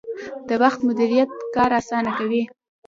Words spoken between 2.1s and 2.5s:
کوي